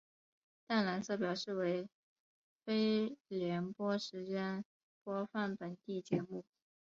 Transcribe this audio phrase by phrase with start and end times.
[0.65, 1.87] 淡蓝色表示为
[2.65, 4.65] 非联播时间
[5.03, 6.43] 播放本地节目。